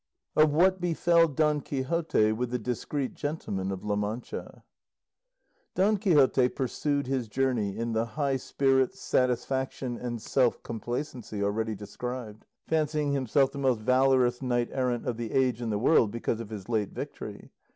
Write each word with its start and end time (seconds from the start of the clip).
OF 0.35 0.51
WHAT 0.51 0.81
BEFELL 0.81 1.27
DON 1.27 1.61
QUIXOTE 1.61 2.31
WITH 2.33 2.51
A 2.51 2.57
DISCREET 2.57 3.13
GENTLEMAN 3.13 3.69
OF 3.71 3.83
LA 3.85 3.95
MANCHA 3.95 4.63
Don 5.75 5.97
Quixote 5.97 6.49
pursued 6.49 7.05
his 7.05 7.27
journey 7.27 7.77
in 7.77 7.93
the 7.93 8.03
high 8.17 8.37
spirits, 8.37 8.99
satisfaction, 8.99 9.97
and 9.97 10.19
self 10.19 10.63
complacency 10.63 11.43
already 11.43 11.75
described, 11.75 12.47
fancying 12.67 13.13
himself 13.13 13.51
the 13.51 13.59
most 13.59 13.81
valorous 13.81 14.41
knight 14.41 14.69
errant 14.71 15.05
of 15.05 15.17
the 15.17 15.31
age 15.33 15.61
in 15.61 15.69
the 15.69 15.77
world 15.77 16.09
because 16.09 16.39
of 16.39 16.49
his 16.49 16.67
late 16.67 16.89
victory. 16.93 17.51